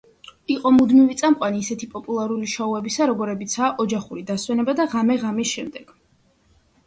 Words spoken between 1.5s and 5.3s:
ისეთ პოპულარული შოუებისა, როგორებიცაა „ოჯახური დასვენება“ და „ღამე